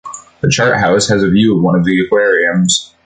The 0.41 0.49
Chart 0.49 0.79
House 0.79 1.09
has 1.09 1.21
a 1.21 1.29
view 1.29 1.55
of 1.55 1.61
one 1.61 1.75
of 1.75 1.85
the 1.85 2.03
aquariums. 2.03 2.91